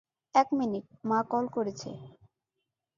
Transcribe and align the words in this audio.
এক 0.35 0.47
মিনিট, 0.53 0.85
মা 1.05 1.19
কল 1.31 1.45
করেছে। 1.47 1.89